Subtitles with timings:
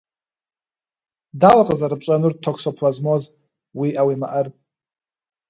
[1.39, 3.23] Дауэ къызэрыпщӏэнур токсоплазмоз
[3.79, 4.47] уиӏэ-уимыӏэр?